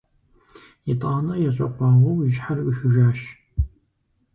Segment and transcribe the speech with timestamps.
[0.91, 3.19] ИтӀанэ ещӀэкъуауэу и щхьэр Ӏуихыжащ.